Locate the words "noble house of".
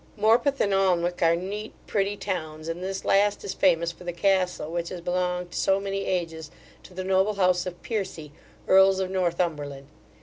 7.03-7.83